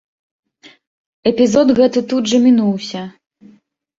[1.33, 3.01] Эпізод гэты тут жа мінуўся.